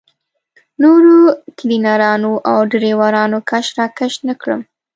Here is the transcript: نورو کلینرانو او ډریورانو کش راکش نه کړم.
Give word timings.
نورو 0.83 1.15
کلینرانو 1.57 2.33
او 2.49 2.57
ډریورانو 2.71 3.39
کش 3.49 3.65
راکش 3.77 4.13
نه 4.27 4.33
کړم. 4.41 4.61